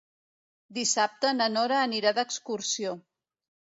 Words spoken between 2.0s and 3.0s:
d'excursió.